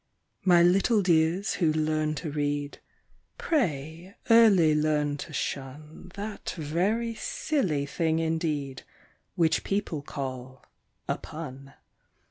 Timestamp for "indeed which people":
8.17-10.01